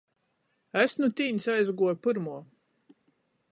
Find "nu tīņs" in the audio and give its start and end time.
1.01-1.45